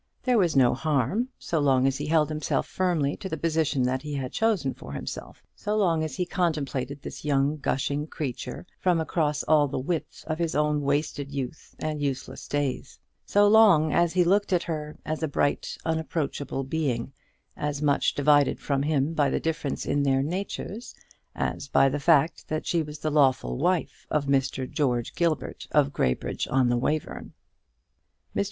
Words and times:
There 0.23 0.39
was 0.39 0.55
no 0.55 0.73
harm, 0.73 1.29
so 1.37 1.59
long 1.59 1.85
as 1.85 1.99
he 1.99 2.07
held 2.07 2.31
firmly 2.65 3.15
to 3.17 3.29
the 3.29 3.37
position 3.37 3.85
he 3.99 4.15
had 4.15 4.31
chosen 4.33 4.73
for 4.73 4.93
himself; 4.93 5.43
so 5.55 5.77
long 5.77 6.03
as 6.03 6.15
he 6.15 6.25
contemplated 6.25 7.03
this 7.03 7.23
young 7.23 7.57
gushing 7.57 8.07
creature 8.07 8.65
from 8.79 8.99
across 8.99 9.43
all 9.43 9.67
the 9.67 9.77
width 9.77 10.23
of 10.25 10.39
his 10.39 10.55
own 10.55 10.81
wasted 10.81 11.31
youth 11.31 11.75
and 11.77 12.01
useless 12.01 12.47
days; 12.47 12.97
so 13.27 13.47
long 13.47 13.93
as 13.93 14.11
he 14.13 14.23
looked 14.23 14.51
at 14.51 14.63
her 14.63 14.97
as 15.05 15.21
a 15.21 15.27
bright 15.27 15.77
unapproachable 15.85 16.63
being, 16.63 17.13
as 17.55 17.79
much 17.79 18.15
divided 18.15 18.59
from 18.59 18.81
him 18.81 19.13
by 19.13 19.29
the 19.29 19.39
difference 19.39 19.85
in 19.85 20.01
their 20.01 20.23
natures, 20.23 20.95
as 21.35 21.67
by 21.67 21.87
the 21.87 21.99
fact 21.99 22.47
that 22.47 22.65
she 22.65 22.81
was 22.81 22.97
the 22.97 23.11
lawful 23.11 23.55
wife 23.55 24.07
of 24.09 24.25
Mr. 24.25 24.67
George 24.67 25.13
Gilbert 25.13 25.67
of 25.69 25.93
Graybridge 25.93 26.47
on 26.47 26.69
the 26.69 26.77
Wayverne. 26.77 27.33
Mr. 28.35 28.39